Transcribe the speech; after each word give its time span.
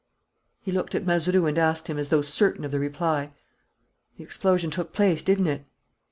He 0.63 0.71
looked 0.71 0.95
at 0.95 1.05
Mazeroux 1.05 1.45
and 1.45 1.59
asked 1.59 1.87
him, 1.87 1.99
as 1.99 2.09
though 2.09 2.23
certain 2.23 2.65
of 2.65 2.71
the 2.71 2.79
reply: 2.79 3.33
"The 4.17 4.23
explosion 4.23 4.71
took 4.71 4.93
place, 4.93 5.21
didn't 5.21 5.45
it?" 5.45 5.63